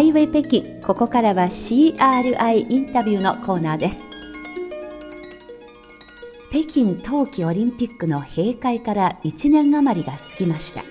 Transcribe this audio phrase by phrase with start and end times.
[0.00, 3.98] ハイウェイ北京ここからは CRI インタビューのコーナーです。
[6.50, 10.84] 北京冬季オリンピックの閉会から1年余りが過ぎました。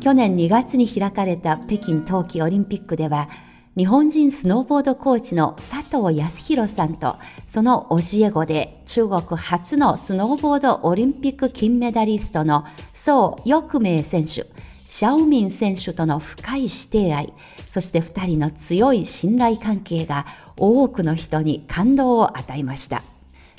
[0.00, 3.28] 去年2月に開かれた北京冬季オリンピックでは
[3.76, 7.18] 日本人スノーボードコーチの佐藤康弘さんと
[7.50, 14.46] その教え子で中国初のスノーボードオリンピック金メダリストの宋翼明選手。
[14.98, 17.32] シャオミン選手との深い師弟愛、
[17.70, 20.26] そして二人の強い信頼関係が
[20.56, 23.04] 多くの人に感動を与えました。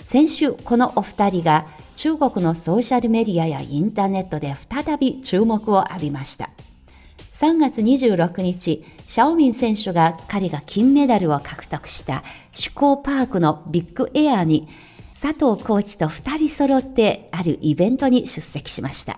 [0.10, 1.66] 先週、このお二人が
[1.96, 6.50] 中国のソーシャルメディアやインターネットで再び注目を浴びました。
[7.40, 14.68] 3月26日、シャオミン選手が彼が金メダルを獲得した趣向パークのビッグエアに
[15.14, 19.16] 佐藤コーチと二人揃ってあるイベントに出席しました。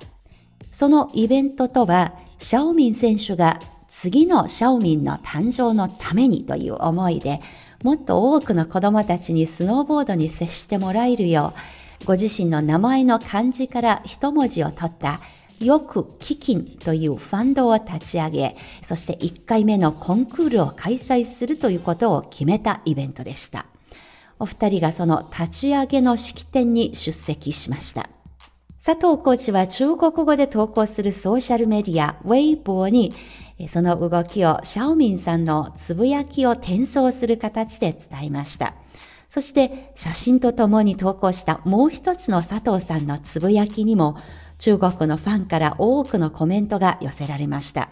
[0.81, 7.39] そのイベントとは、シャオミン選手が次のシャオミンの誕生のためにという思いで、
[7.83, 11.53] もっと多くの子供たちにスノーボードに接してもらえるよ
[12.01, 15.19] う、ご自身の名前の漢字から一文字を取った
[15.59, 23.67] よく基金というファンドを立ち上げ、そして1回目のコンクールを開催するということを決めたイベントでした。
[24.39, 28.09] お二人がその立ち上げの式典に出席しました。
[28.83, 33.13] 佐藤コーチは中国語で投稿するソーシャルメディア、ウェイボーに、
[33.69, 38.73] その動きをシャオミンさんのつぶやきを転送する形で伝えました。
[39.27, 44.17] そして写真とともに投稿したもう一つの佐藤さんのつぶやきにも
[44.57, 47.89] 中国のファンから多くのコメントが寄せられました。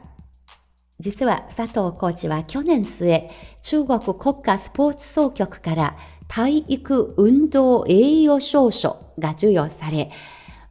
[1.00, 3.30] 実は佐藤コーチは去年末、
[3.62, 5.96] 中国国家スポーツ総局から
[6.28, 10.10] 体育運動栄誉証書が授与され、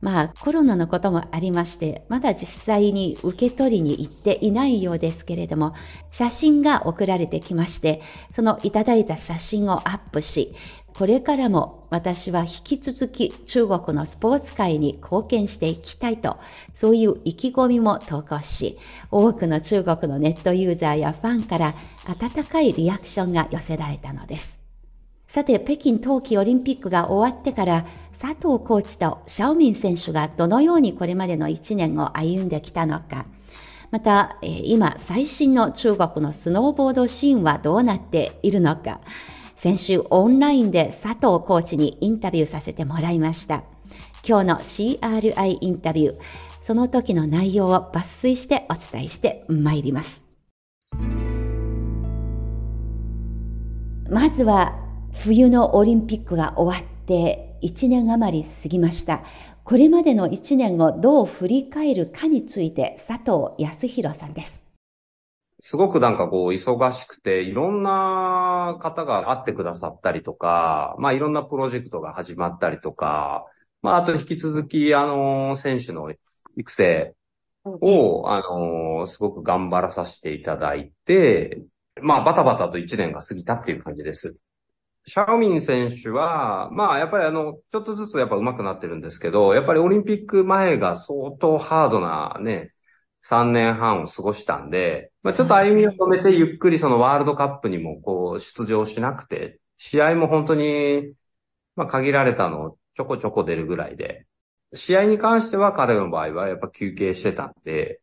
[0.00, 5.74] まあコロナのこともありまして、まだ実際に受け取りに行っていないようですけれども、
[6.10, 8.00] 写真が送られてきまして、
[8.32, 10.54] そのいただいた写真をアップし、
[10.94, 16.38] これからも私は引き続き中国のスポーツ界に貢献していきたいと、
[16.74, 18.78] そういう意気込みも投稿し、
[19.10, 21.74] 多くの中国のネットユーザーやファンから
[22.06, 24.57] 温かいリアクションが寄せられたのです。
[25.28, 27.86] さて、北京冬季オリンピックが終わってから
[28.18, 33.26] 佐藤コーチとシャオミン選手がどのようにこれまでの1年を歩んできたのか、
[33.90, 39.00] また、今最新の中国のスノーボードシーンはどうなっているのか、
[39.56, 43.64] 先週オンラインで佐藤コーチにインタビューさせてもらいました。
[44.26, 46.18] 今日の CRI インタビュー、
[46.62, 50.24] その時の内容を抜粋してお伝えしてまいります。
[54.10, 54.87] まずは
[55.24, 59.24] 冬のオリンピックが終わって1年余り過ぎました。
[59.64, 64.64] これまでの1年をどう振り返るかについて佐藤康弘さんです。
[65.58, 73.44] すごくなんかこう忙しくて、いろんな方が会ってくださったりとか、まあいろんなプロジェクトが始まったりとか、
[73.82, 76.12] まああと引き続きあの、選手の
[76.56, 77.14] 育成
[77.64, 81.60] を、あの、すごく頑張らさせていただいて、
[82.00, 84.36] まあバタバタと1年が過ぎたっていう感じです。
[85.08, 92.74] シャオミン選手は、まあ、やっぱりあの、ちょっとずつやっぱ上手くなってるんですけど、やっぱりオリンピック前が相当ハードなね、
[93.22, 101.14] 3年半を過ごしたんで、まあ、ちょっと歩みを止めてゆっくりそのワールドカップにもこう出場しなくて、試合も本当に、
[101.74, 104.26] まあ、限られたのちょこちょこ出るぐらいで、
[104.74, 108.00] 試合に関しては彼の場合はやっぱ休憩してたんで、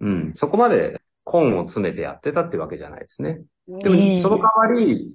[0.00, 3.40] うん、そこまで根を詰めてやってたってわけじゃないですね。
[3.66, 5.12] でも、その代わり、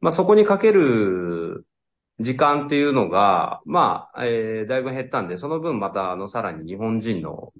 [0.00, 1.66] まあ、そこにかける
[2.20, 7.52] 時間っていうのが、まあ、えー、だいぶ減ったんで、その分また、あの、さらに日本人の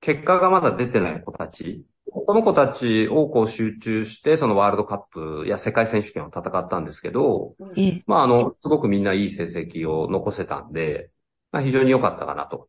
[0.00, 4.98] 結果がまだ出てない子たち、この子たちをこう集中して、そのワールドカッ
[5.42, 7.54] プや世界選手権を戦ったんですけど、
[8.06, 11.10] まあ、あの、すごくみんないい成績を残せたんで、
[11.52, 12.68] まあ、非常に良かったかなと。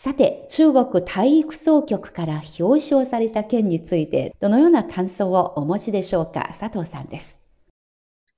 [0.00, 6.54] さて、中国体育総局から表彰された件について、どのような感想をお持ちでしょうか？
[6.56, 7.40] 佐藤さんです。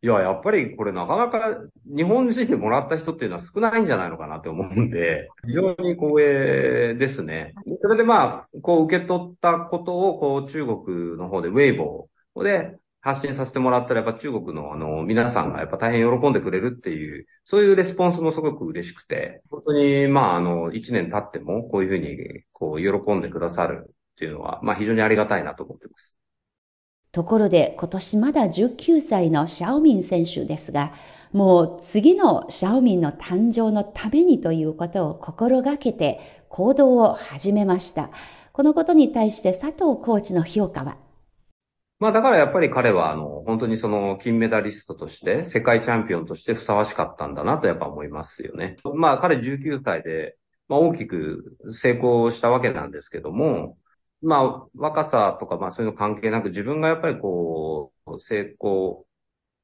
[0.01, 7.53] いや、やっぱりこれなかなか日本人でもらった人っていうのは少ないんじゃないのかなって思うんで、非常に光栄ですね。
[7.83, 26.19] それでまあ、こう受け取ったことを、こう中国の方でウェイボーで発信させてもらったら、やっぱ中国のあの、皆さんがやっぱ大変喜んでくれるっていう、そういうレスポンスもすごく嬉しくて、本当に、まあ、あの、一年経っても、こういうふうに、こう、喜んでくださるっていうのは、まあ、非常にありがたいなと思ってます。
[27.13, 30.93] ところで、今年まだ19歳のシャオミン選手ですが、
[31.33, 38.11] もう次のシャオミンの誕生のためにということを心がけて行動を始めました。
[38.53, 41.10] このことに対して佐藤コーチの評価は？
[42.01, 48.77] まあだからやっぱり彼はあの本当にその金メダリストとして世界チャンピオンとしてふさわしかったんだなとやっぱ思いますよね。
[48.95, 50.37] まあ彼19歳で、
[50.67, 53.77] まあ、大きく成功したわけなんですけども、
[54.23, 59.05] まあ若さとかまあそういうの関係なく自分がやっぱりこう成功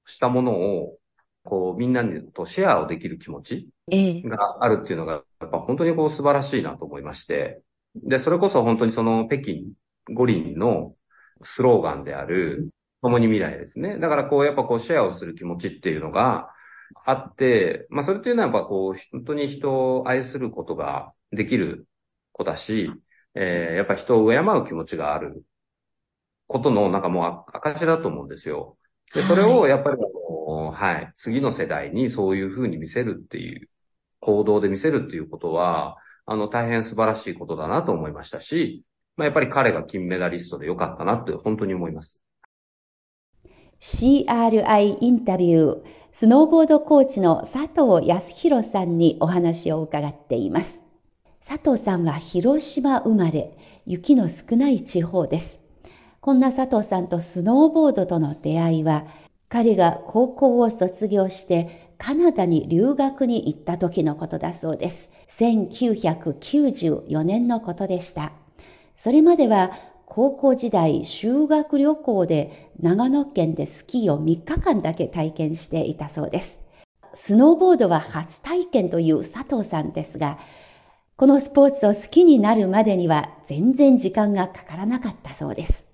[0.05, 0.99] したものを
[1.43, 7.62] こうみんなにとシェアをできる気持ちがあるっていうのがやっぱ本当にこう素晴らしいなと思いまして、
[7.94, 9.62] で、それこそ本当にその北京
[10.12, 10.94] 五輪の
[11.43, 12.71] スローガンである、
[13.03, 13.99] 共に未来ですね。
[13.99, 16.50] だからこう、やっぱこう、シェアをする気持ちっていうのが
[17.05, 21.87] あって、まあそれっていうのはやっぱこう、本当に人を愛することができる
[22.33, 22.91] 子だし、
[23.35, 25.44] えー、やっぱ人を敬う気持ちがある
[26.47, 28.77] ことの、なんかもう証だと思うんですよ。
[29.15, 29.97] で、それをやっぱり、
[30.73, 33.69] はい、次の世代にそういうふうに見せるっていう、
[34.21, 38.85] 行動で見せるっていうことは、あの、大変素晴らしいことだなと思いましたし、
[39.17, 42.21] まあ、やっぱり彼が金メダリストでよかったなって本当に思います。
[43.81, 45.83] CRI インタビュー、
[46.13, 50.79] スノーボードコーチの佐藤康弘さんにお話を伺っています。
[51.47, 55.61] 佐藤さんは広島生まれ、雪の少ない地方です。
[56.21, 59.07] こんな佐藤さんとスノーボードとの出会いは、
[59.49, 65.09] 彼が高校を卒業してカナダに留学に行った時のことだそうです。
[65.39, 68.33] 1994年のことでした。
[68.97, 69.73] それまでは
[70.07, 76.59] 高校時代修学旅行で長野県でスキーを3日間だけ体験していたそうです。
[77.13, 80.39] スノーボードは初体験という佐藤さんですが、
[81.17, 85.87] このスポーツを好きになるまでには全然時間がかからなかったそうです。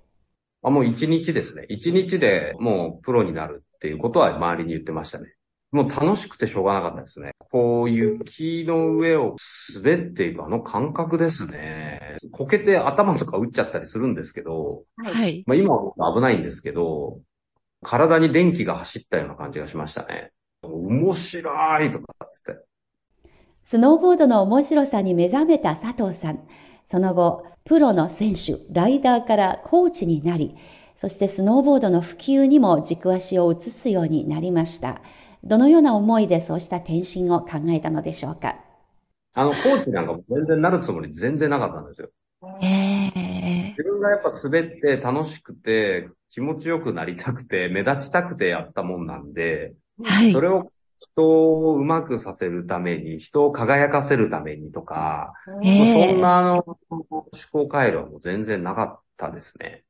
[0.63, 1.67] あもう一日ですね。
[1.69, 5.27] 一日でもうプロになるっていうことは周りに言ってましたね。
[5.73, 7.33] もう楽しくてしょうがなかったですね。
[7.39, 9.37] こう雪の上を
[9.75, 12.19] 滑っていくあの感覚ですね。
[12.31, 15.43] こけて頭とか打っちゃったりするんですけど、はい。
[15.47, 17.21] まあ今は危ないんですけど、
[17.83, 20.33] 体に電気が走ったような感じがしましたね。
[20.63, 22.61] 面白いとかつって。
[23.65, 26.41] スノーボードの面白さに目覚めた佐藤さん。
[26.85, 30.55] その後、プロの選手、ライダーからコーチになり、
[30.97, 35.01] そしてスノーボードの普及にも軸足を移すようになりました。
[35.45, 38.57] どのような思いでそうした転身を考えたのでしょうか？
[39.35, 42.11] あの、コーチなんか全然なるつもり全然なかったんですよ。
[42.43, 49.75] 自分がやっぱ滑って楽しくて、気持ちよくなりたくて、目立ちたくてやったもんなんで、
[50.05, 59.85] はい、それを人をうまくさせるために、人を輝かせるためにとか、そんなあの思考回路はもう全然なかったですね。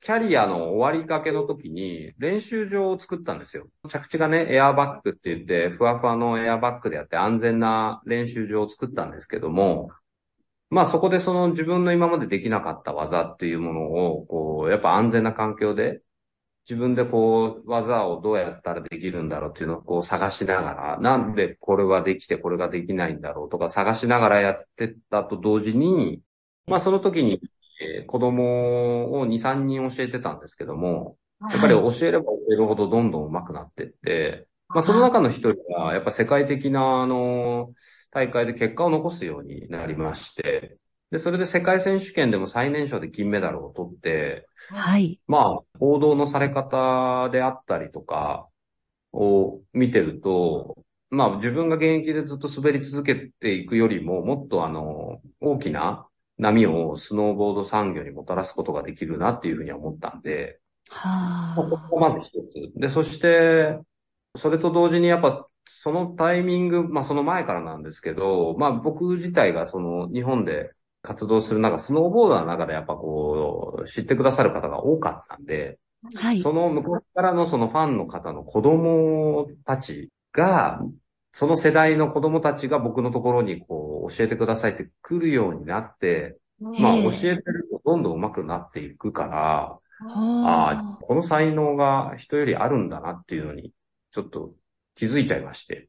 [0.00, 3.68] キャリアの終わりかけの時に練習場を作ったんですよ。
[3.88, 9.90] 着地がね、エアバッグって言って、ふわふわのエアバッグでやって安全な練習場を作ったんですけども、
[10.70, 16.02] まあそこでその自分の今までできなかった技っていうものを、こう、やっぱ安全な環境で、
[16.68, 26.20] 自分でこう、技をどうやったらできるんだろうっていうのをこう探しながら、なんでこれはできてこれができないんだろうとか探しながらやってたと同時に、
[26.66, 27.40] まあその時に
[27.96, 37.72] えー、子供を2、3人教えてたんですけども、やっぱり教えれば教えるほどどんどん上手くなってって、まあその中の一人が、やっぱ世界的な、あの、
[38.10, 40.78] 大会で結果を残すようになりまして、
[41.10, 45.20] で、それで世界選手権でも最年少で金メダルを取って、はい。
[45.28, 48.48] まあ、報道のされ方であったりとか
[49.12, 50.76] を見てると、
[51.10, 62.78] まあ自分が現役でずっと滑り続けていくよりも、もっとあの、大きな波をスノーボード産業にもたらすことができるなっていうふうには思ったんで、はあ、ここまず一つ。
[62.78, 63.78] で、そして、
[64.36, 75.78] それと同時にやっぱそのタイミング、まあその前からなんですけど、まあ僕自体がその日本で活動する中、スノーボーダーの中でやっぱこう、知ってくださる方が多かったんで、
[76.14, 76.40] はい。
[76.40, 80.80] その向こうからのそのファンの方の子供たちが、
[81.32, 86.38] その世代の子供たちが僕のところにこう教えてくださいって来るようになって、
[86.78, 89.78] まあ教えてるとどんどん上手くなっていくから、
[90.14, 93.72] ああ、この才能が人よりあるんだなっていうのに、
[94.10, 94.54] ちょっと
[94.94, 95.88] 気づいちゃいまして。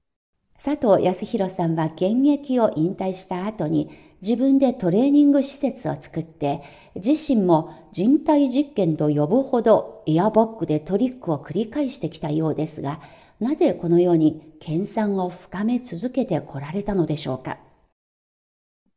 [0.63, 3.89] 佐藤康弘さんは現役を引退した後に
[4.21, 6.61] 自分でトレーニング施設を作って
[6.95, 12.99] 自身も人体実験と呼ぶほどエアバッグでトリックを繰り返してきたようですが
[13.39, 17.59] なぜこのように研鑽を深め続けてこられたのでしょうか？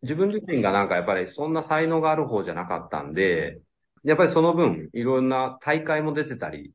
[0.02, 3.60] 自分自身がなんかやっぱりそんな才能がある方じゃなかったんで、
[4.04, 6.72] やっぱりその分いろんな大会も出てたり、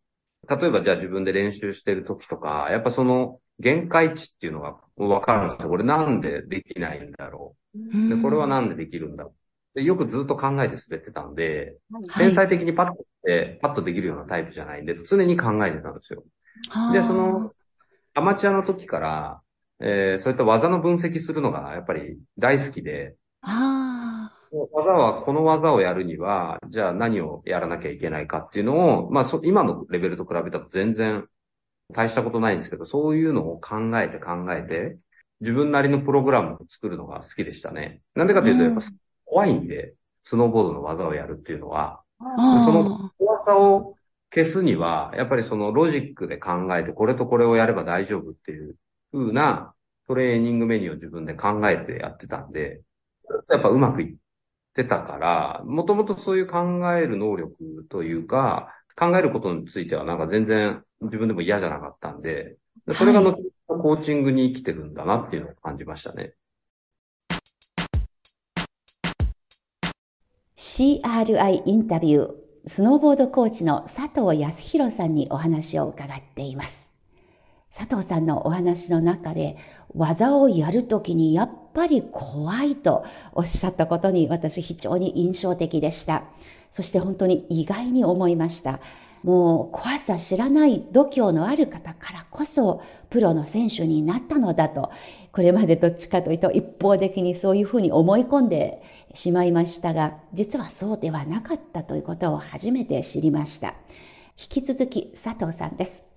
[0.47, 5.69] 例えばじゃあ自分で練習してる時とか、やっぱその限界値っていうのがわかるんですよ。
[5.69, 8.09] これなんでできないんだろう。
[8.15, 9.33] で、これはなんでできるんだろ
[9.73, 9.79] う。
[9.79, 11.77] でよくずっと考えて滑ってたんで、
[12.17, 16.23] 天才的にパッとで、パッとできるようなタイプじゃないんで、常に考えてたんですよ。
[16.93, 17.51] で、その、
[18.13, 19.41] アマチュアの時から、
[19.79, 23.15] えー、そういった技の分析するのがやっぱり大好きで、
[24.51, 31.27] 技は、この技をやるには、じゃあ何をやらなきゃいけないかっていうのを、まあ、今のレベルと比べたら全然
[31.93, 34.97] 大したことないんですけど、そういうのを考えて考えて、
[35.41, 38.01] 自分なりのプログラムを作るのが好きでしたね。
[38.15, 38.81] なんでかというと、やっぱ
[39.25, 43.95] 怖いんで、スノーボードの技をやるっていうのは、その怖さを
[44.33, 48.75] 消すには、やっぱりそのロジックで考えて、これとこれをやれば大丈夫っていう
[49.15, 49.73] 風な
[50.07, 52.81] トレーニングメニューを自分で考えてやってたんで、
[53.49, 54.17] やっぱうまくいっ
[54.73, 56.59] てたから、もともとそういう考
[56.95, 62.57] える能力というか、考えることについてはなんか全然自分でも嫌じゃなかったんで、
[62.93, 66.33] それがのコーチングに生きてるんだなっていうのを感じましたね。
[70.55, 72.31] CRI インタビュー、
[72.67, 76.94] スノーボードコーチの佐藤康弘さんにお話を伺っています。
[77.75, 79.57] 佐藤さんのお話の中で
[79.93, 83.03] 技をやるときにやっぱり怖いと
[83.33, 86.23] おっしゃったことに私非常に印象的でした。
[86.71, 88.79] そして本当に意外に思いました。
[89.23, 94.91] もう怖さ知らない度胸のある方からこそプロの選手になったのだと、
[95.33, 103.73] これまでどっちかというと一方的にそういうふうに思い込んでしまいましたが、実はそうではなかったということを初めて知りました。
[104.37, 106.14] 引き続き佐藤さんです。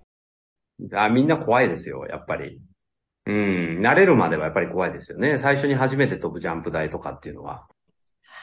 [0.94, 2.60] あみんな怖いですよ、やっぱり。
[3.26, 5.36] うん、慣れるまではやっぱり怖いですよね。
[5.36, 7.66] 最初に初めて飛ぶジャンプ台とかっていうのは。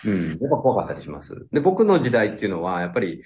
[0.06, 1.48] うん、やっぱ怖かったりします。
[1.52, 3.24] で、僕の時代っていうのは、やっぱり、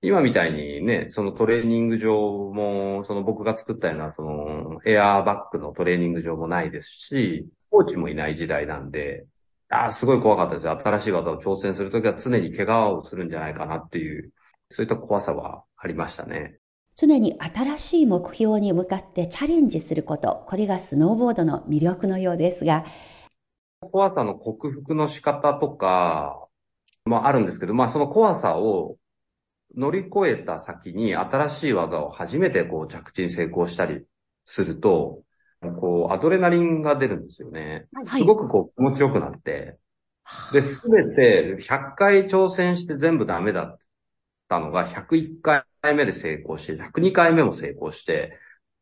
[0.00, 9.26] 今みたいにね、そのトレーニング場も、その僕が作ったような、そのエアーバッグのトレーニング場もないですし、コーチもいない時代なんで、
[9.68, 10.78] ああ、すごい怖かったですよ。
[10.78, 14.32] 新しい技を挑戦するときは常に怪我をするんじゃないかなっていう、
[14.68, 16.58] そういった怖さはありましたね。
[16.94, 22.84] 常に新しい目標に向かってチャレンジすること、これがスノーボードの魅力のようですが。
[23.80, 26.46] 怖さの克服の仕方とか、
[27.04, 28.96] まああるんですけど、まあその怖さを
[29.74, 34.04] 乗り越えた先に新しい技を初めてこう着地に成功したり
[34.44, 35.22] すると、
[35.80, 37.86] こう、アドレナリンが出るんですよね。
[37.94, 39.78] はい、すごくこう、気持ちよくなって。
[40.52, 43.78] で、すべて100回挑戦して全部ダメだっ
[44.48, 48.38] たのが101回目で成功して、102回目も成功して、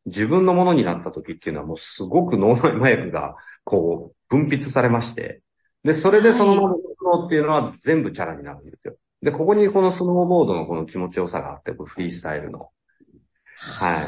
[0.07, 5.43] 自分のものになった時っていうのはもうすごく脳内麻薬がこう分泌されまして、
[5.85, 6.75] で、それでそのまま
[7.19, 8.97] のっていうのは全部チャラになるんですよ。
[9.23, 12.71] で、ここにこのスノーボードのこの気持ちよさがあって、フリースタイルの。
[13.57, 14.03] は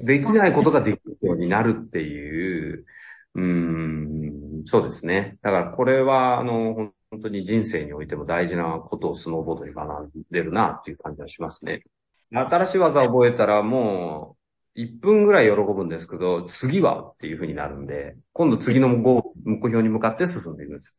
[0.00, 0.04] い。
[0.04, 2.84] できないことができるようになるっていう、
[3.34, 5.38] うん、そうですね。
[5.42, 11.82] だからこれは、あの、本当に人生においても大事なことをスノーボードに学んでるなっていう感じがしますね。
[12.30, 14.36] 新しい技を覚えたらも
[14.76, 19.24] う、1分ぐらい喜ぶんですけど、次はっていう風になるんで、今度次の目
[19.66, 20.98] 標に向かって進んでいくんです。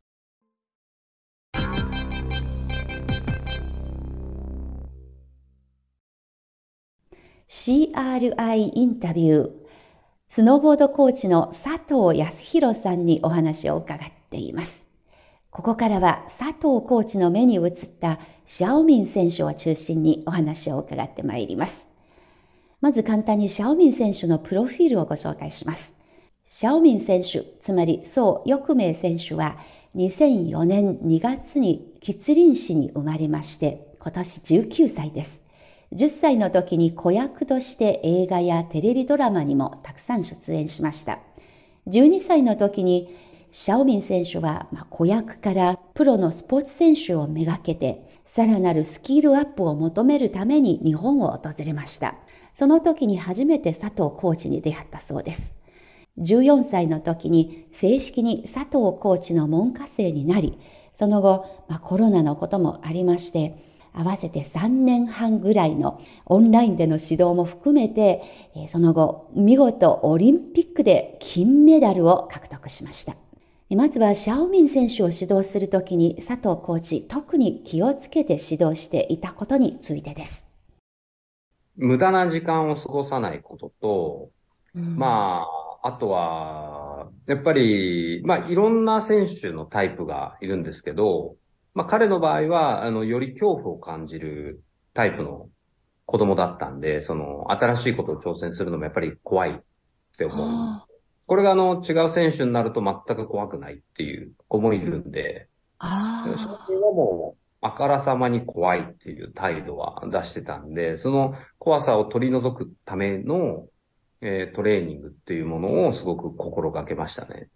[7.47, 9.51] CRI インタビュー、
[10.29, 14.86] スノーボードコーチの佐藤康弘さんにお話を伺っています。
[15.57, 21.87] ここからは佐藤コーチの目に映ったシャオミン選手を中心にお話を伺ってまいります。
[22.79, 25.95] まず簡単にシャオミン選手のプロフィールをご紹介します。
[26.45, 29.57] シャオミン選手、つまり宋翼明選手は
[29.95, 35.41] 2004年2月に吉林市に生まれまして、今年19歳です。
[35.91, 41.17] 10歳の時に子役として映画やテレビドラマにもたくさん出演しました。
[41.87, 52.15] 12歳の時にシャオミン選手はまあ子役からプロのスポーツ選手をめがけてさらなるスキルアップを求めるために日本を訪れました。
[52.53, 55.55] その時に初めて佐藤コーチに出会ったそうです。
[56.17, 60.57] 14歳の時に正式に佐藤コーチの門下生になり、
[60.93, 63.63] その後、まあ、コロナのこともありまして、
[63.93, 68.23] 合わせて3年半ぐらいのオンラインでの指導も含めて、
[68.69, 73.15] その後、見事オリンピックで金メダルを獲得しました。
[73.75, 80.47] まずはシャオミン選手を指導するときに佐藤コーチ、特に気をつけて指導していたことについてです。
[81.75, 84.29] 無駄な時間を過ごさないことと、
[84.73, 85.45] うん、ま
[85.83, 91.35] あ、あとは、やっぱり、まあ、いろんな選手のタイプがいるんですけど、
[91.73, 95.49] まあ彼の場合は、あの、より恐怖を感じるタイプの
[96.05, 100.86] 子供だったんで、その、新しいことを挑戦するのもやっぱり怖いって思う。
[101.27, 106.65] これがあの、違う選手になると全く怖くないっていう子もいるんで、ああ。
[106.65, 113.67] それはもう、あからさまに怖いっていう態度は出してたんで、その怖さを取り除くための、
[114.21, 117.49] えー、トレーニングっていうものをすごく心がけましたね。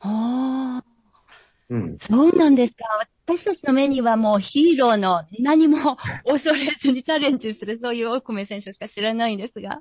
[0.00, 0.84] ああ。
[1.70, 1.96] うん。
[1.98, 2.84] そうなんですか。
[3.26, 9.80] 私たちの目にはもうヒーローの何も恐れずにチャレンジするそういう大米選手しか知らないんですが。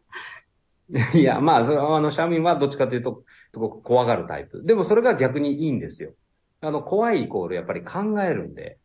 [1.13, 3.23] いや、まあ、それはあの、シャミンはどっちかというと、
[3.53, 4.63] すごく怖がるタイプ。
[4.63, 6.13] でもそれが逆にいいんですよ。
[6.61, 8.77] あの、怖いイコールやっぱり考えるんで。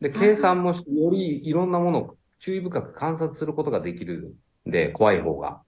[0.00, 4.34] で、計算もし、よりいろんなものを注意深く観察することができる
[4.68, 5.62] んで、怖い方が。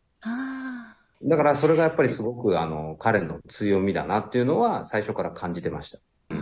[1.22, 5.98] だからそれがやっぱりすごくあの、彼の強みだなっていうのは最初から感じてました。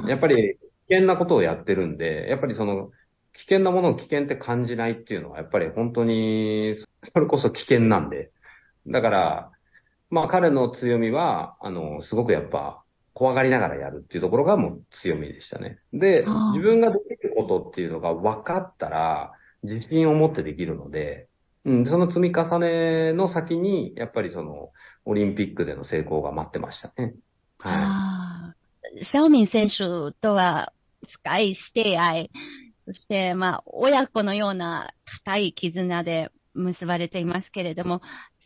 [0.09, 0.59] やっぱり
[0.89, 2.91] 危険なことをやってるんで、やっぱりその、
[3.35, 6.75] 危険なものを危険って感じないっていうのは、やっぱり本当に、
[7.13, 8.31] それこそ危険なんで。
[8.87, 9.51] だから、
[10.11, 12.83] まあ彼の強みは、あの、すごくやっぱ、
[13.15, 15.79] 怖がりながらやるっていうところがもう強みでしたね。
[15.93, 21.29] で、自分ができることっていうのが分かったら、自信を持ってできるので、
[21.65, 24.71] うん、その積み重ねの先に、やっぱりその、
[25.07, 27.15] オリンピックでの成功が待ってましたね。
[27.61, 28.55] は
[28.99, 29.05] い。
[29.05, 30.73] シャオミン選手とは
[31.09, 32.31] 深い師弟愛、
[32.85, 34.93] そして、まあ、親子のような
[35.25, 38.03] 固い絆で結ばれていますけれども、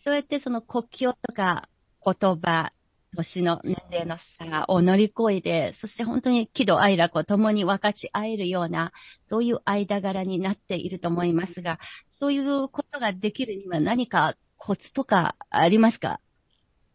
[0.08, 1.68] そうやってその国境とか
[2.02, 2.72] 言葉、
[3.14, 8.92] 年の年齢の差を乗り越えて、そして本当に喜怒哀楽を共に分かち合えるような、
[9.28, 11.78] そういう間柄になっていると思いますが、
[12.18, 16.20] そういうことができるには何かコツとかありますか？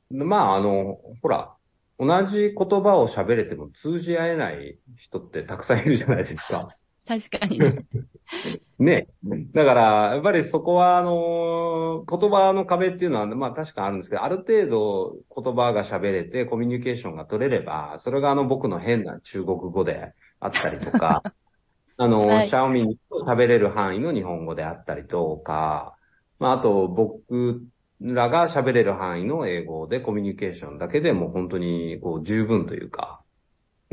[0.09, 1.55] まあ、あの、ほら、
[1.99, 6.67] 同じ言葉を喋れても通じ合えない人ってたくさんいるじゃないですか。
[7.07, 7.85] 確かにね。
[8.79, 9.07] ね。
[9.53, 9.83] だから、
[10.13, 21.21] やっぱりそこは、あの、言葉の壁っていうのは、まあ確かにあるんですけど、ある程度言葉が喋れてコミュニケーションが取れれば、それがあの僕の変な中国語であったりとか、
[21.97, 25.95] あの、はい、シャオミンと喋れる範囲の日本語であったりとか、
[26.39, 27.61] まああと僕
[28.01, 33.22] らが喋れる範囲の英語でコミュニケーションだけでも本当にこう十分というか、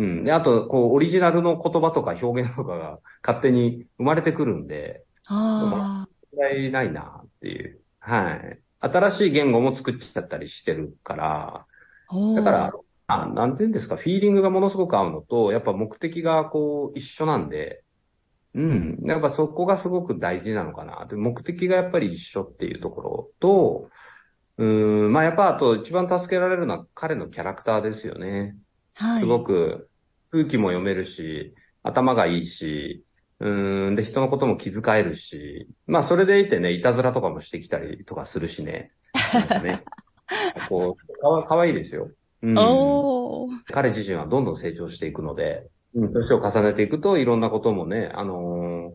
[0.01, 0.25] うん。
[0.25, 6.09] で、あと、こう、オリジナルの言葉とか表現とかが勝手に生まれてくるんで、ああ。
[6.33, 7.81] 問題ないなっていう。
[7.99, 8.61] はい。
[8.81, 11.67] 新しい言語も作っちゃったりしてるから、
[12.35, 12.73] だから、
[13.09, 17.85] あなんていうんですか、フィーリングがものすごく合うのと、やっぱ目的がこう、一緒なんで、
[18.55, 18.99] うん。
[19.05, 21.07] やっぱそこがすごく大事なのかな。
[21.07, 23.91] で目的がやっぱり一緒っていうところと、
[24.57, 28.57] うん、まあやっぱあと一番助けられるのは彼のキャラクターですよね。
[28.95, 29.21] はい。
[29.21, 29.90] すごく
[30.31, 33.05] 空気も読めるし、頭がいいし、
[33.41, 38.93] うん、で、人のことも気遣えるし、まあ、それでいてね、いたずらとかもしてきたりとかするしね。
[39.63, 39.83] ね
[40.69, 42.11] こう、かわ、かわいいですよ。
[42.43, 48.95] うん、お彼自身はどんどん成長していくので、うん、年を重ねていくといろんなこともね、あのー、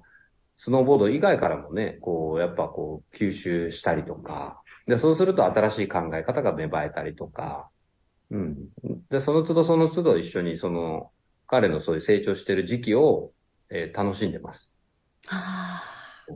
[0.58, 7.70] スノーボード以外からもね、こう、やっぱこう、吸収したりとか、で、そうすると新しい考え方が芽生えたりとか、
[8.32, 8.56] うん。
[9.10, 11.12] で、その都度その都度一緒にその、
[11.48, 13.32] 彼のそういう成長している時期を、
[13.70, 14.74] えー、楽しんでます。
[15.28, 16.34] ああ。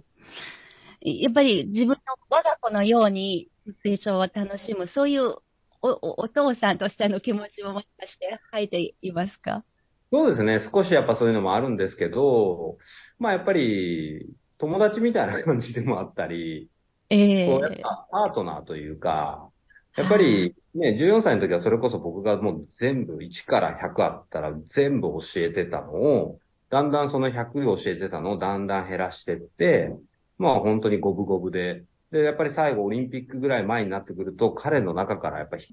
[1.02, 1.96] やっぱり自分の
[2.30, 3.50] 我が子のように
[3.84, 5.36] 成長を楽しむ、そういう
[5.82, 9.64] おお父さんとしての気持ちももしかして入っていますか？
[10.12, 10.60] そうですね。
[10.74, 12.78] 少しやっぱそういうのもあるんですけど、
[13.18, 16.70] まあやっぱり友達みたいな感じでもあったり、
[17.10, 19.50] ええー、こうやっぱパートナーというか、
[19.96, 29.92] やっぱりね、14歳の時はそれこそ僕がもう全部1から100あったら全部教えてたのを、だんだんその100教えてたのをだんだん減らしてって、
[30.38, 35.64] まあ本当に五分五分で、で、やっぱり最後オリンピックぐらい前になってくると、彼の中からやっぱり、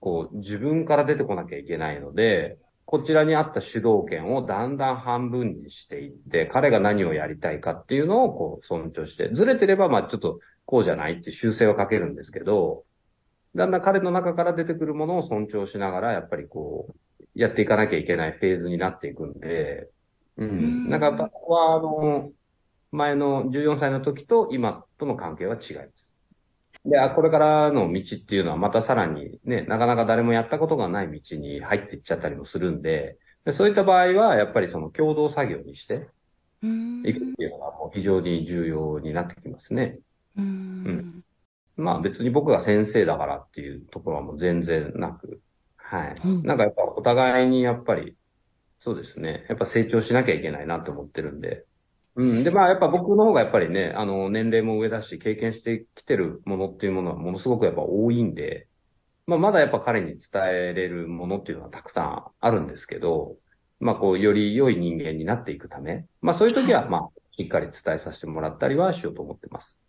[0.00, 12.84] こう、自分から出てこなきゃいけないので、こちらにあった主導権をだんだん半分にしていって、彼が何をやりたいかっていうのをこう尊重して、ずれてればまあちょっとこうじゃないって修正をかけるんですけど、
[13.54, 16.94] だんだん彼の中から出てくるものを尊重しながら、やっぱりこう、
[17.34, 19.88] やっていかなきゃいけないフェーズになっていくんで、
[20.36, 20.88] うん。
[20.88, 22.32] なんか、ここは、あの、
[22.90, 26.16] 前の14歳の時と今との関係は違います。
[26.84, 36.08] で、これからの道っていうのはまたさらにね、なかなか誰もやったことがない道に入っていっちゃったりもするんで、でそういった場合は、やっぱりその共同作業にして、
[36.62, 39.98] いくっていうのがもう非常に重要になってきますね。
[40.36, 40.48] うん、う
[40.90, 41.23] ん
[41.76, 45.40] まあ別に僕が先生だからっていうところはもう全然なく、
[45.76, 46.20] はい。
[46.24, 48.16] うん、なんかやっぱお互いにやっぱり、
[48.78, 49.46] そうですね。
[49.48, 51.64] やっぱ成長しなきゃいけないなと思ってるんで。
[52.16, 52.44] うん。
[52.44, 58.66] で、まあやっぱ僕の方がやっぱりね、あの、年齢も上だし、経験してきてるものっていうものはものすごくやっぱ多いんで、
[59.26, 63.36] まあまだやっぱ彼に伝えれるものっていうのはたくさんあるんですけど、
[63.80, 69.83] まあこう、より良い人間になっていくため、まあそういう時は、まあ、しっかり伝えさせてもらったりはしようと思ってます。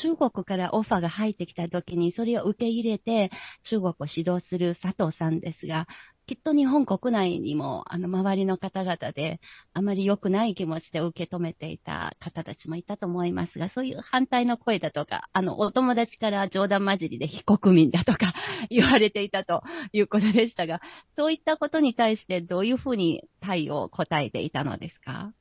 [0.00, 3.30] 中国からオファーが入ってきた時に、それを受け入れて
[3.64, 5.86] 中国を指導する佐藤さんですが、
[6.26, 9.40] きっと日本国内にも、あの、周りの方々で、
[9.74, 18.34] あまり良くない気持ちで受け止めていた方たちもいたと思いますが、そういう反対の声だとか、あの、お友達から冗談交じりで非国民だとか
[18.70, 20.80] 言われていたということでしたが、
[21.16, 25.32] そういったことに対してどういうふうに対応を、答えていたのですか？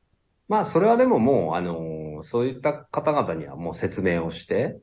[0.47, 1.77] まあ、それはでももう、あの、
[2.23, 4.77] そういった方々にはもう説明をして、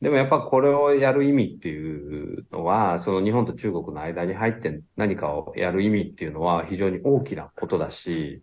[0.00, 8.42] でもやっぱこれをやる意味っていうのは、その日本と中国の間に入って何かをやる意味っていうのは非常に大きなことだし、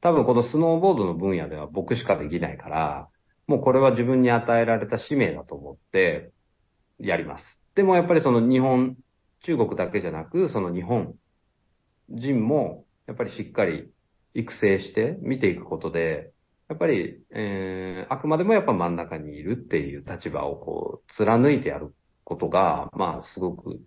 [0.00, 3.08] 多分このスノーボードの分野では僕しかできないから、
[3.46, 6.30] もうこれは自分に与えられた使命だと思って
[6.98, 7.44] やります。
[7.74, 8.96] でもやっぱりその日本、
[9.44, 11.14] 中国だけじゃなく、その日本
[12.10, 13.90] 人もやっぱりしっかり
[14.34, 16.31] 育成して見ていくことで、
[16.72, 23.78] やっぱり、えー、あくまでもやっぱ真ん中にいるっていう立場をこう、貫いてやることが、まあ、すごく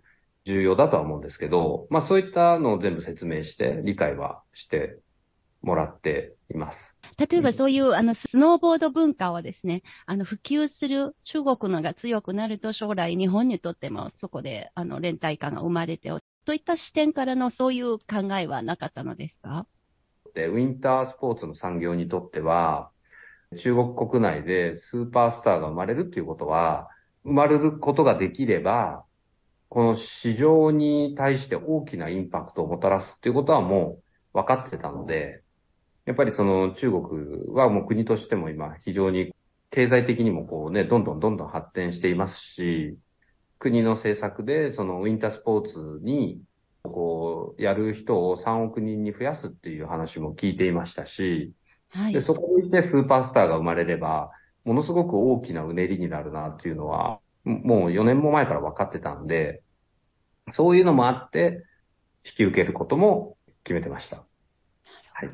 [0.44, 5.00] 重要だとは思うんですけど、まあ、そういったのを全部説明して、理解はして
[5.62, 6.78] もらっています。
[7.18, 16.12] 例えばそういう、あの、スノーボード文化をですね、あの、普及する中国のが強くなると将来日本にとってもそこで、あの、連帯感が生まれて、
[16.44, 19.66] といった視点からのそういう考えはなかったのですか、
[20.44, 22.90] ウィンタースポーツの産業にとっては、
[23.62, 26.88] 中国国内でスーパースターが生まれるっていうことは、
[27.24, 29.04] 生まれることができれば、
[29.68, 33.98] この市場に対して大きなインパクトをもたらすっていうことはも
[34.34, 35.42] う分かってたので、
[36.04, 39.34] やっぱりその中国はもう国としても今非常に
[39.70, 42.96] 経済的にもこうね、どんどんどんどん発展していますし、
[43.58, 46.40] 国の政策でそのウィンタースポーツに
[46.88, 51.52] こう、やる人を3億人に増やすっていう話も聞いていましたし、
[51.90, 54.30] はい、でそこにいてスーパースターが生まれれば、
[54.64, 59.62] ものすごく大きなうねりになるなっていうのは、もう4年も前から分かってたんで、
[60.52, 61.64] そういうのもあって、
[62.24, 64.24] 引き受けることも決めてました。
[65.12, 65.30] はい。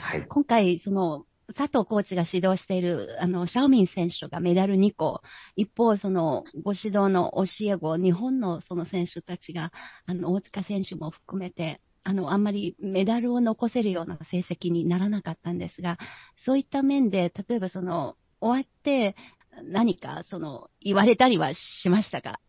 [0.00, 5.22] はい、今回、その、佐藤コーチが指導している、あの、シャオミン選手がメダル2個、
[5.56, 9.72] 一方、その、ご指導の教え子、日本のその選手たちが、
[10.06, 15.98] あの、大塚選手も含めて、あの、あんまりメダルを残せるような成績にならなかったんですが、
[16.44, 19.16] そういった面で、例えばその、終わって、
[19.64, 22.40] 何か、その、言われたりはしましたか？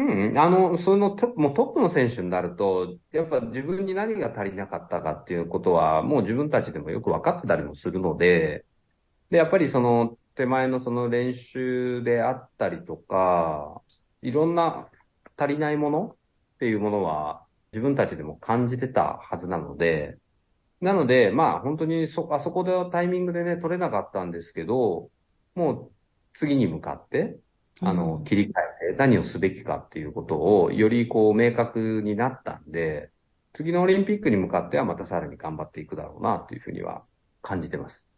[0.00, 8.64] うん、あの、そのトもうトップの選手になると、やっぱ自分に何が足りなかったかっていうことは、もう自分たちでもよく分かってたりもするので、
[9.30, 13.82] で、やっぱりその手前のその練習であったりとか、
[14.22, 14.88] いろんな
[15.36, 16.16] 足りないもの
[16.54, 20.18] っていうものは自分たちでも感じてたはずなので、
[20.80, 25.10] なので、まあ本当にそ、あそこでタイミングでね、取れなかったんですけど、
[25.54, 25.92] もう
[26.34, 27.38] 次に向かって、
[27.82, 28.50] あの、切り替
[28.90, 33.10] えて何をすべきかっていうことをよりこう明確になったんで、
[33.54, 37.04] 次のオリンピックに向かってはまたさらに頑張っていくだろうなというふうには
[37.42, 38.10] 感じてます。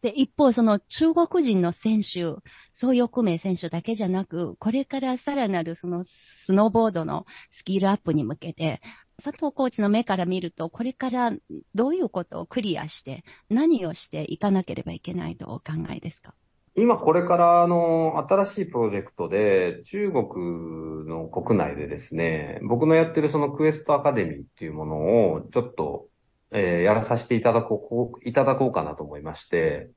[0.00, 2.36] で、一方、その中国人の選手、
[2.72, 6.04] 総翼名選手だけじゃなく、これからさらなるその
[6.46, 7.26] スノーボードの
[7.58, 8.80] スキルアップに向けて、
[9.24, 11.32] 佐藤コーチの目から見ると、これから
[11.74, 16.34] どういうことをクリアして、何をしていかなければいけないとお考えですか？
[16.78, 24.96] 今これからあの、新しいプロジェクトで、中国の国内でですね、僕のやってるそのクエストアカデミーっていうもの
[25.34, 26.06] を、ちょっと、
[26.52, 29.90] えー、やらさせていただこう、いただこうかなと思いまして、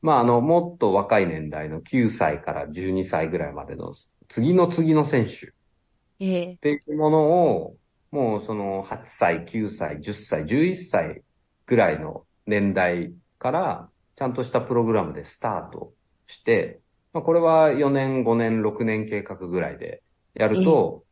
[0.00, 3.94] まあ、あの、もっと若い年代の9歳から12歳ぐらいまでの
[4.28, 5.52] 次の次の選手。
[6.18, 7.22] ええっていうもの
[7.56, 7.76] を、
[8.10, 11.22] もうその8歳、9歳、10歳、11歳
[11.66, 15.92] ぐらいの年代から、ちゃんとしたプログラムでスタート
[16.26, 16.80] して、
[17.12, 20.02] まあ、これは4年、5年、6年計画ぐらいで
[20.34, 21.04] やると、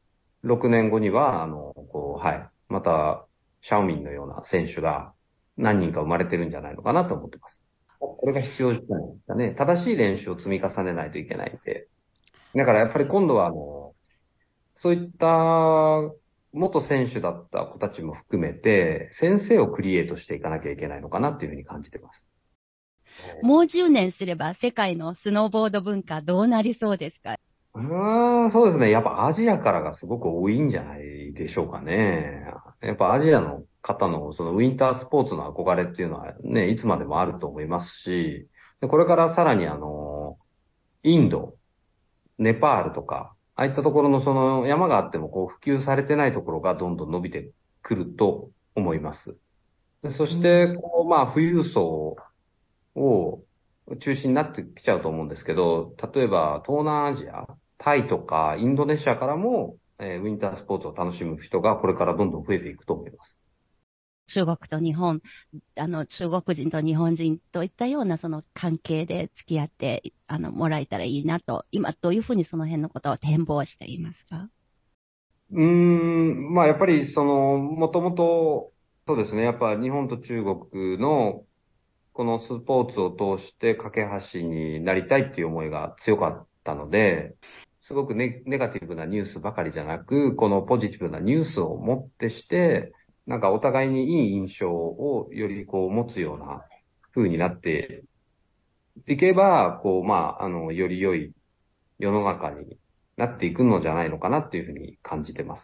[0.44, 3.26] 6年後には、あの、こう、はい、また、
[3.62, 5.12] シャオミンのような選手が
[5.56, 7.62] 何人か生まれてるんじゃないのかなと思ってます。
[7.98, 9.54] これが必要じゃないですかね。
[9.54, 11.88] 正しい練習を積み重ねないといけないんで。
[12.54, 13.92] だからやっぱり今度は、あの、
[14.74, 15.26] そういった
[16.52, 22.28] 元選手だった子たちも含めて、先生をクリエイトしていかなきゃいけないのかなっていうふうに感じてます。
[23.42, 27.36] もう10年すれば世界のスノーボード文化どうなりそうですか？
[27.74, 28.90] うーん、そうですね。
[28.90, 32.44] やっぱアジアからがすごく多いんじゃないでしょうかね。
[32.82, 38.48] やっぱアジアの方のそのウィンタースポーツの憧れっていうのはね、いつまでもあると思いますし、
[38.80, 40.36] これからさらにあの、
[41.02, 41.54] インド、
[42.38, 47.52] ネパールとか、ああいったところのその山があってもこう普及されてないところがどんどん伸びて
[47.82, 49.36] くると思います。
[50.16, 52.16] そして、こう、まあ、富裕層
[52.94, 53.42] を
[54.00, 57.46] 中心になってきちゃうと思うんですけど、例えば東南アジア、
[57.78, 63.38] タイとかインドネシアからも、えー、ウィンタースポーツを楽しむ人がこれからどんどん増えていくと思います。
[64.32, 65.22] 中国と日本、
[65.76, 74.48] あの、中国人と日本人といったようなその関係で付き合って、あの、もらえたらいいなと、今どういうふうにその辺のことを展望していますか？
[75.50, 78.72] うーん、まあやっぱりその、もともと、
[79.08, 81.44] そうですね、やっぱ日本と中国の
[82.20, 87.34] このスポーツを通して架け橋になりたいっていう思いが強かったので、
[87.80, 92.92] すごくネネガティブなニュースばかりじゃなく、このポジティブなニュースをもってして、
[93.26, 96.62] なんかお互いにいい印象をよりこう持つような
[97.14, 98.04] 風になって
[99.08, 101.32] いけば、こう、まあ、あの、より良い
[101.98, 102.76] 世の中に
[103.16, 105.62] なっていくのじゃないのかなっていうふうに感じてます。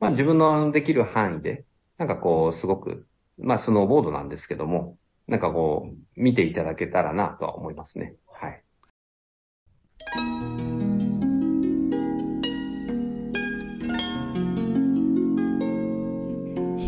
[0.00, 1.66] まあ自分のできる範囲で、
[1.98, 4.96] なんかこう、すごく、まあスノーボードなんですけども、
[5.28, 8.14] なんかこう、見ていただけたらなとは思いますね。
[8.26, 8.62] はい。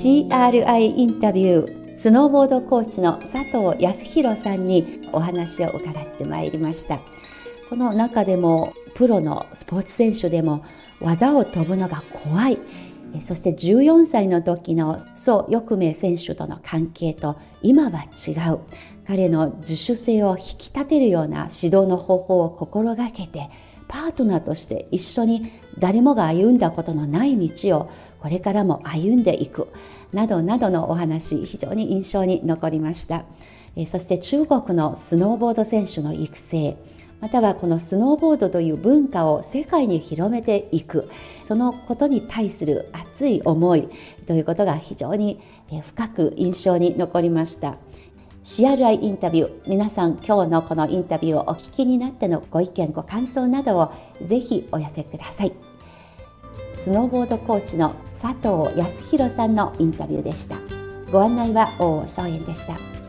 [0.05, 6.99] CRI インタビュースノーボードコーチの佐藤康弘さんにお話を伺ってまいりました
[7.71, 10.63] この中でもプロのスポーツ選手でも
[11.01, 12.59] 技を飛ぶのが怖い
[13.21, 18.61] そして14歳の時の宋翼明選手との関係と今は違う。
[19.07, 23.51] 彼の自主性を引き立てるような指導の方法を心がけて
[23.87, 29.69] パートナーとして一緒に誰もが歩んだことのない道をこれからも歩んでいく。
[30.13, 33.25] などなどのお話非常に印象に残りました。
[33.87, 36.77] そして中国のスノーボード選手の育成。
[37.21, 41.09] またはこのスノーボードという文化を世界に広めていく。
[41.43, 43.89] そのことに対する熱い思い
[44.27, 45.41] ということが非常に
[45.87, 47.77] 深く印象に残りました。
[48.45, 55.53] CRI インタビュー皆さん今日のこのインタビューをお聞きになってのご意見ご感想などをぜひお寄せください。
[56.85, 60.57] スノーボードコーチの佐藤康弘さんのインタビューでした。
[61.11, 63.04] ご案内は大正円でした。